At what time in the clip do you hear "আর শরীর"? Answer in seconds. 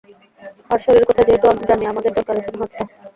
0.71-1.03